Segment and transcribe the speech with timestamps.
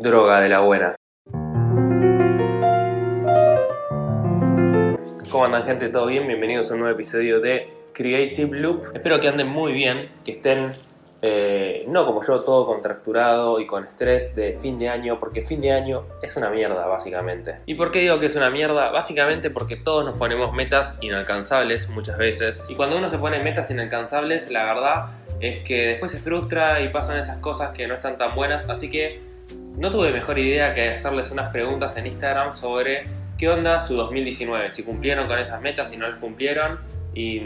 [0.00, 0.94] droga de la buena.
[5.30, 5.88] ¿Cómo andan gente?
[5.88, 6.26] ¿Todo bien?
[6.26, 8.94] Bienvenidos a un nuevo episodio de Creative Loop.
[8.94, 10.70] Espero que anden muy bien, que estén
[11.20, 15.60] eh, no como yo, todo contracturado y con estrés de fin de año, porque fin
[15.60, 17.58] de año es una mierda, básicamente.
[17.66, 18.90] ¿Y por qué digo que es una mierda?
[18.90, 22.66] Básicamente porque todos nos ponemos metas inalcanzables muchas veces.
[22.68, 25.06] Y cuando uno se pone metas inalcanzables, la verdad
[25.40, 28.68] es que después se frustra y pasan esas cosas que no están tan buenas.
[28.70, 29.27] Así que
[29.78, 33.06] no tuve mejor idea que hacerles unas preguntas en Instagram sobre
[33.38, 36.80] qué onda su 2019, si cumplieron con esas metas, si no las cumplieron
[37.14, 37.42] y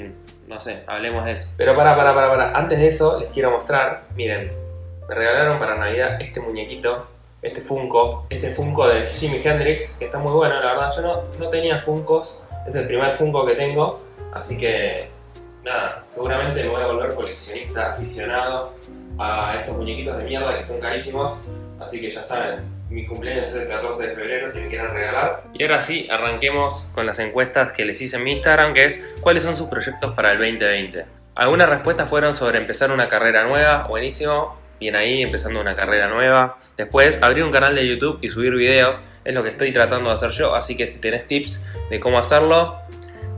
[0.49, 1.49] no sé, hablemos de eso.
[1.57, 2.59] Pero para, para, para, para.
[2.59, 4.05] Antes de eso, les quiero mostrar.
[4.17, 4.51] Miren,
[5.09, 7.07] me regalaron para Navidad este muñequito,
[7.43, 10.93] este Funko, este Funko de Jimi Hendrix, que está muy bueno, la verdad.
[10.97, 14.01] Yo no, no tenía Funkos, es el primer Funko que tengo,
[14.33, 15.11] así que
[15.65, 18.73] nada, seguramente me voy a volver coleccionista aficionado
[19.19, 21.39] a estos muñequitos de mierda que son carísimos,
[21.81, 22.61] así que ya saben,
[22.91, 25.45] mi cumpleaños es el 14 de febrero si me quieren regalar.
[25.55, 29.15] Y ahora sí, arranquemos con las encuestas que les hice en mi Instagram, que es
[29.21, 31.07] cuáles son sus proyectos para el 2020.
[31.35, 36.59] Algunas respuestas fueron sobre empezar una carrera nueva, buenísimo, bien ahí, empezando una carrera nueva.
[36.77, 40.17] Después, abrir un canal de YouTube y subir videos, es lo que estoy tratando de
[40.17, 42.77] hacer yo, así que si tenés tips de cómo hacerlo,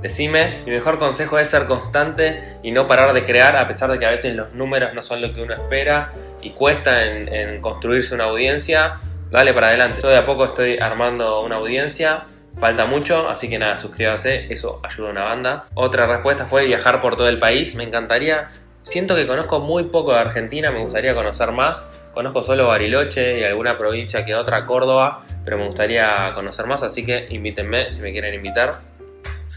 [0.05, 0.63] decime.
[0.67, 4.05] Mi mejor consejo es ser constante y no parar de crear, a pesar de que
[4.05, 8.25] a veces los números no son lo que uno espera y cuesta en, construirse una
[8.25, 8.99] audiencia
[9.31, 10.03] dale para adelante.
[10.03, 12.27] Yo de a poco estoy armando una audiencia.
[12.59, 15.65] Falta mucho, así que nada, suscríbanse, eso ayuda a una banda.
[15.75, 17.75] Otra respuesta fue viajar por todo el país.
[17.75, 18.49] Me encantaría.
[18.85, 22.03] Siento que conozco muy poco de Argentina, me gustaría conocer más.
[22.13, 27.05] Conozco solo Bariloche y alguna provincia que otra, Córdoba, pero me gustaría conocer más, así
[27.05, 28.94] que invítenme si me quieren invitar.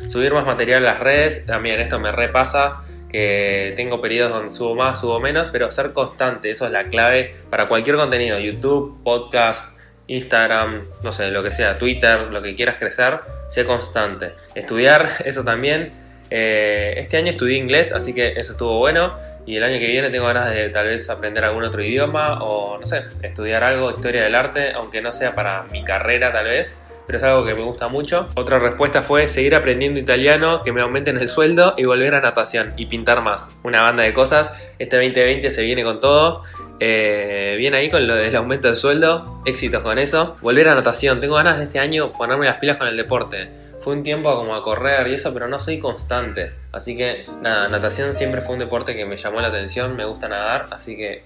[0.07, 4.75] Subir más material en las redes, también esto me repasa que tengo periodos donde subo
[4.75, 9.77] más, subo menos, pero ser constante, eso es la clave para cualquier contenido, YouTube, podcast,
[10.07, 14.33] Instagram, no sé, lo que sea, Twitter, lo que quieras crecer, sé constante.
[14.55, 15.93] Estudiar, eso también.
[16.29, 19.17] Eh, este año estudié inglés, así que eso estuvo bueno.
[19.45, 22.77] Y el año que viene tengo ganas de tal vez aprender algún otro idioma o,
[22.77, 26.77] no sé, estudiar algo, historia del arte, aunque no sea para mi carrera tal vez
[27.07, 28.27] pero es algo que me gusta mucho.
[28.35, 32.73] Otra respuesta fue seguir aprendiendo italiano, que me aumenten el sueldo y volver a natación
[32.75, 33.57] y pintar más.
[33.63, 34.53] Una banda de cosas.
[34.77, 36.43] Este 2020 se viene con todo.
[36.81, 39.41] Eh, bien ahí con lo del aumento del sueldo.
[39.45, 40.35] Éxitos con eso.
[40.41, 41.21] Volver a natación.
[41.21, 43.49] Tengo ganas de este año ponerme las pilas con el deporte.
[43.79, 46.51] Fue un tiempo como a correr y eso, pero no soy constante.
[46.73, 49.95] Así que nada, natación siempre fue un deporte que me llamó la atención.
[49.95, 51.23] Me gusta nadar, así que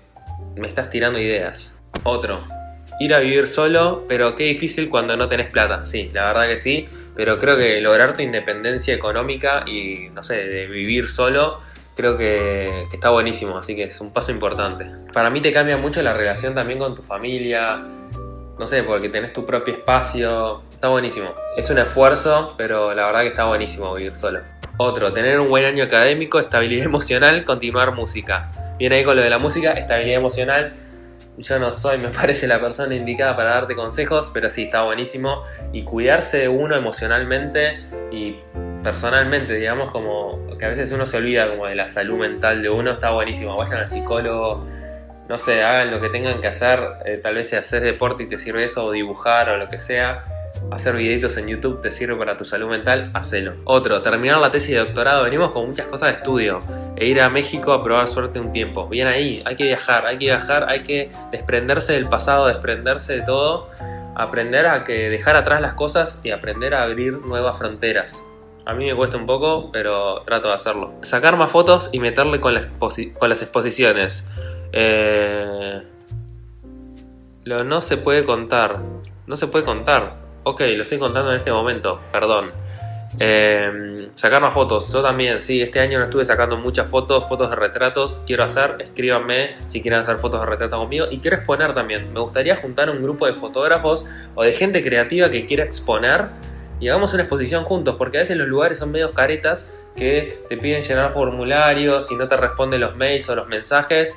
[0.56, 1.76] me estás tirando ideas.
[2.04, 2.46] Otro,
[3.02, 5.86] ir a vivir solo, pero qué difícil cuando no tenés plata.
[5.86, 10.48] Sí, la verdad que sí, pero creo que lograr tu independencia económica y, no sé,
[10.48, 11.60] de vivir solo,
[11.96, 14.86] creo que, está buenísimo, así que es un paso importante.
[15.14, 17.78] Para mí te cambia mucho la relación también con tu familia,
[18.60, 21.34] no sé, porque tenés tu propio espacio, está buenísimo.
[21.58, 24.42] Es un esfuerzo, pero la verdad que está buenísimo vivir solo.
[24.78, 28.52] Otro, tener un buen año académico, estabilidad emocional, continuar música.
[28.78, 30.76] Viene ahí con lo de la música, estabilidad emocional
[31.42, 35.44] yo no soy, me parece, la persona indicada para darte consejos, pero sí, está buenísimo.
[35.74, 37.80] Y cuidarse de uno emocionalmente
[38.12, 38.38] y
[38.84, 42.70] personalmente, digamos, como que a veces uno se olvida como de la salud mental de
[42.70, 43.58] uno, está buenísimo.
[43.58, 44.66] Vayan al psicólogo,
[45.28, 46.80] no sé, hagan lo que tengan que hacer.
[47.06, 49.80] Eh, tal vez si haces deporte y te sirve eso, o dibujar o lo que
[49.80, 50.26] sea
[50.72, 53.56] hacer videitos en YouTube te sirve para tu salud mental, hacelo.
[53.66, 55.24] Otro, terminar la tesis de doctorado.
[55.24, 56.60] Venimos con muchas cosas de estudio.
[57.02, 58.88] E ir a México a probar suerte un tiempo.
[58.88, 63.22] Bien ahí, hay que viajar, hay que viajar, hay que desprenderse del pasado, desprenderse de
[63.24, 63.72] todo.
[64.14, 68.22] Aprender a que dejar atrás las cosas y aprender a abrir nuevas fronteras.
[68.68, 70.94] A mí me cuesta un poco, pero trato de hacerlo.
[71.02, 74.28] Sacar más fotos y meterle con, las exposiciones.
[74.72, 75.82] Eh,
[77.46, 78.80] lo no se puede contar.
[79.26, 80.18] No se puede contar.
[80.44, 82.52] Ok, lo estoy contando en este momento, perdón.
[83.20, 87.50] Eh, sacar más fotos, yo también, sí, este año no estuve sacando muchas fotos, fotos
[87.50, 91.06] de retratos, quiero hacer, escríbanme si quieren hacer fotos de retrato conmigo.
[91.10, 94.06] Y quiero exponer también, me gustaría juntar un grupo de fotógrafos
[94.36, 96.30] o de gente creativa que quiera exponer
[96.80, 100.58] y hagamos una exposición juntos, porque a veces los lugares son medio caretas que te
[100.58, 104.16] piden llenar formularios y no te responden los mails o los mensajes,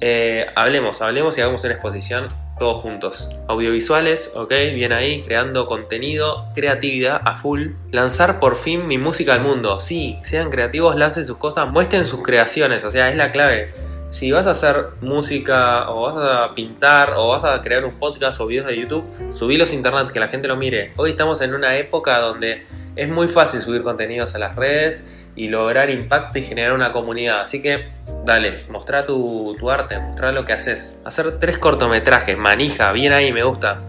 [0.00, 3.28] eh, hablemos, hablemos y hagamos una exposición todos juntos.
[3.46, 7.68] Audiovisuales, ok, bien ahí, creando contenido, creatividad a full.
[7.90, 9.80] Lanzar por fin mi música al mundo.
[9.80, 13.68] Sí, sean creativos, lancen sus cosas, muestren sus creaciones, o sea, es la clave.
[14.10, 18.40] Si vas a hacer música o vas a pintar o vas a crear un podcast
[18.40, 20.92] o videos de YouTube, subilos a internet, que la gente lo mire.
[20.96, 22.64] Hoy estamos en una época donde
[22.96, 27.42] es muy fácil subir contenidos a las redes y lograr impacto y generar una comunidad.
[27.42, 27.88] Así que
[28.28, 31.00] dale, mostrá tu, arte, mostrá lo que haces.
[31.04, 33.80] Hacer tres cortometrajes, manija, bien ahí, me gusta.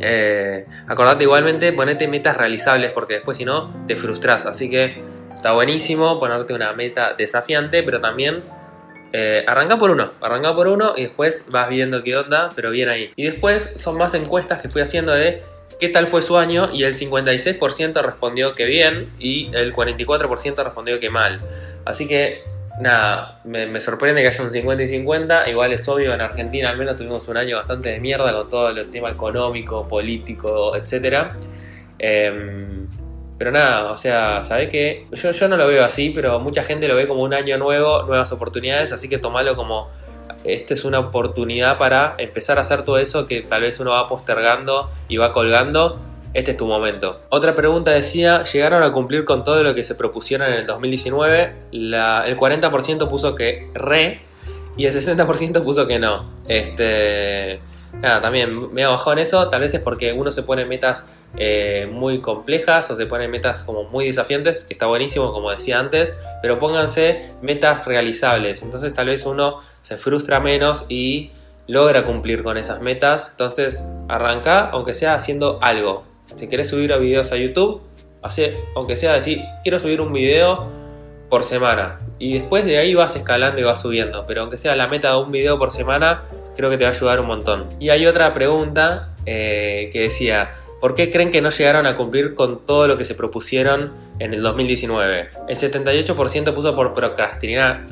[0.00, 4.46] Eh, acordate igualmente, ponete metas realizables porque después si no te frustras.
[4.46, 5.04] Así que
[5.34, 8.42] está buenísimo ponerte una meta desafiante, pero también
[9.12, 12.88] eh, arranca por uno, arranca por uno y después vas viendo qué onda, pero bien
[12.88, 13.12] ahí.
[13.16, 15.42] Y después son más encuestas que fui haciendo de
[15.78, 20.98] qué tal fue su año y el 56% respondió que bien y el 44% respondió
[21.00, 21.38] que mal.
[21.84, 25.50] Así que nada, me, sorprende que haya un 50 y 50.
[25.50, 28.68] Igual es obvio, en Argentina al menos tuvimos un año bastante de mierda con todo
[28.70, 31.28] el tema económico, político, etc.
[31.98, 32.88] Em,
[33.38, 35.06] pero nada, o sea, ¿sabes qué?
[35.12, 38.02] Yo, yo no lo veo así, pero mucha gente lo ve como un año nuevo,
[38.04, 39.90] nuevas oportunidades, así que tomalo como
[40.44, 44.08] esta es una oportunidad para empezar a hacer todo eso que tal vez uno va
[44.08, 45.98] postergando y va colgando
[46.34, 47.20] este es tu momento.
[47.30, 51.54] Otra pregunta decía, ¿llegaron a cumplir con todo lo que se propusieron en el 2019?
[51.72, 54.20] el 40% puso que re
[54.76, 56.28] y el 60% puso que no.
[56.48, 57.60] Este,
[58.00, 61.88] nada, también me bajó en eso, tal vez es porque uno se pone metas eh,
[61.90, 66.16] muy complejas o se pone metas como muy desafiantes, que está buenísimo como decía antes,
[66.42, 71.30] pero pónganse metas realizables, entonces tal vez uno se frustra menos y
[71.66, 76.04] logra cumplir con esas metas, entonces arranca aunque sea haciendo algo,
[76.36, 77.82] si querés subir a videos a YouTube,
[78.22, 80.66] así, aunque sea decir, quiero subir un video
[81.28, 82.00] por semana.
[82.18, 84.24] Y después de ahí vas escalando y vas subiendo.
[84.26, 86.22] Pero aunque sea la meta de un video por semana,
[86.56, 87.68] creo que te va a ayudar un montón.
[87.80, 90.50] Y hay otra pregunta eh, que decía,
[90.80, 94.34] ¿por qué creen que no llegaron a cumplir con todo lo que se propusieron en
[94.34, 95.28] el 2019?
[95.48, 97.86] El 78% puso por procrastinar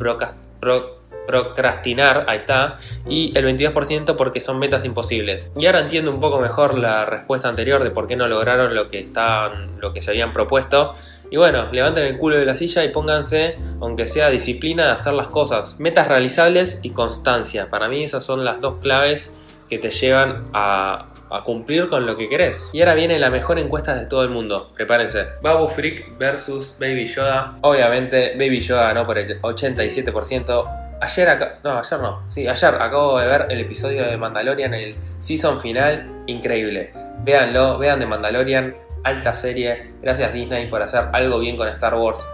[1.26, 2.76] procrastinar, ahí está,
[3.08, 5.50] y el 22% porque son metas imposibles.
[5.56, 8.88] Y ahora entiendo un poco mejor la respuesta anterior de por qué no lograron lo
[8.88, 10.94] que estaban, lo que se habían propuesto.
[11.30, 15.14] Y bueno, levanten el culo de la silla y pónganse, aunque sea disciplina, de hacer
[15.14, 15.80] las cosas.
[15.80, 17.70] Metas realizables y constancia.
[17.70, 19.30] Para mí esas son las dos claves
[19.70, 22.68] que te llevan a, a cumplir con lo que querés.
[22.74, 24.70] Y ahora viene la mejor encuesta de todo el mundo.
[24.76, 25.28] Prepárense.
[25.40, 27.56] Babu Freak versus Baby Yoda.
[27.62, 30.81] Obviamente Baby Yoda ganó por el 87%.
[31.02, 34.94] Ayer acá, no, ayer no, sí, ayer acabo de ver el episodio de Mandalorian, el
[35.18, 36.92] season final, increíble.
[37.24, 39.94] Véanlo, vean de Mandalorian, alta serie.
[40.00, 42.24] Gracias Disney por hacer algo bien con Star Wars.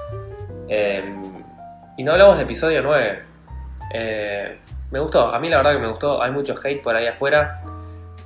[0.69, 1.43] Em,
[1.97, 3.23] y no hablamos de episodio 9.
[3.95, 4.59] Eh,
[4.91, 7.63] me gustó, a mí la verdad que me gustó, hay mucho hate por ahí afuera.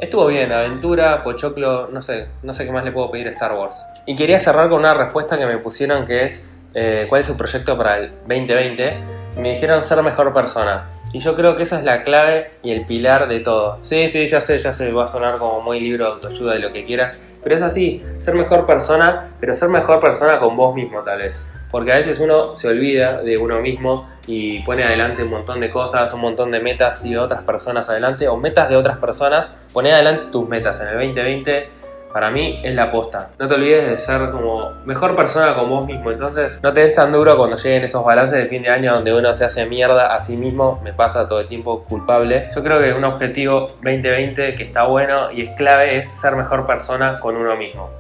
[0.00, 3.53] Estuvo bien, aventura, pochoclo, no sé, no sé qué más le puedo pedir a Star
[3.53, 3.87] Wars.
[4.06, 7.37] Y quería cerrar con una respuesta que me pusieron que es eh, cuál es su
[7.37, 10.89] proyecto para el 2020 me dijeron ser mejor persona.
[11.13, 13.79] Y yo creo que esa es la clave y el pilar de todo.
[13.83, 16.63] Sí, sí, ya sé, ya sé, va a sonar como muy libro de autoayuda y
[16.63, 17.21] lo que quieras.
[17.43, 21.43] Pero es así, ser mejor persona, pero ser mejor persona con vos mismo tal vez.
[21.71, 25.71] Porque a veces uno se olvida de uno mismo y pone adelante un montón de
[25.71, 29.55] cosas, un montón de metas y de otras personas adelante, o metas de otras personas.
[29.73, 31.71] Pone adelante tus metas en el 2020
[32.12, 33.31] para mí es la aposta.
[33.38, 36.11] No te olvides de ser como mejor persona con vos mismo.
[36.11, 39.12] Entonces, no te des tan duro cuando lleguen esos balances de fin de año donde
[39.12, 40.81] uno se hace mierda a sí mismo.
[40.85, 42.50] Me pasa todo el tiempo culpable.
[42.55, 46.67] Yo creo que un objetivo 2020 que está bueno y es clave es ser mejor
[46.67, 47.91] persona con uno mismo.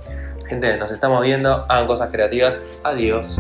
[0.46, 1.64] Gente, nos estamos viendo.
[1.68, 2.80] Hagan cosas creativas.
[2.84, 3.38] Adiós.